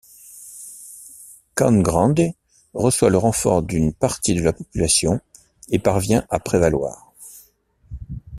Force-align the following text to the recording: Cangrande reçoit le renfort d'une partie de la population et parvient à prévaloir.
Cangrande 1.53 2.33
reçoit 2.73 3.11
le 3.11 3.19
renfort 3.19 3.61
d'une 3.61 3.93
partie 3.93 4.33
de 4.33 4.41
la 4.41 4.51
population 4.51 5.21
et 5.69 5.77
parvient 5.77 6.25
à 6.31 6.39
prévaloir. 6.39 7.13